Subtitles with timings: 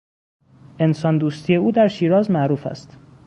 [0.79, 2.97] انسان دوستی او در شیراز معروف است.